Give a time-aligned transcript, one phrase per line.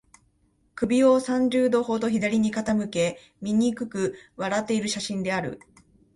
[0.73, 5.59] 首を三十度ほど左に傾け、醜く笑っている写真である